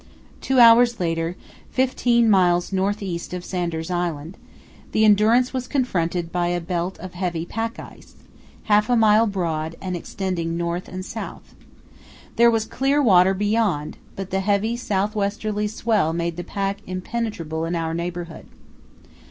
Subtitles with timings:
[0.41, 1.35] Two hours later,
[1.69, 4.35] fifteen miles north east of Sanders Island,
[4.93, 8.15] the Endurance was confronted by a belt of heavy pack ice,
[8.63, 11.53] half a mile broad and extending north and south.
[12.35, 17.65] There was clear water beyond, but the heavy south westerly swell made the pack impenetrable
[17.65, 18.47] in our neighbourhood.